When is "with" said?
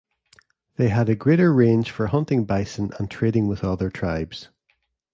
3.47-3.63